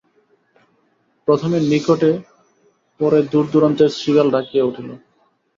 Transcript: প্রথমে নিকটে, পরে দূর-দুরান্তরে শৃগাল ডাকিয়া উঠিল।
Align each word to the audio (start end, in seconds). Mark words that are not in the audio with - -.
প্রথমে 1.27 1.57
নিকটে, 1.65 2.11
পরে 2.99 3.19
দূর-দুরান্তরে 3.31 3.89
শৃগাল 3.97 4.27
ডাকিয়া 4.31 4.63
উঠিল। 4.65 4.89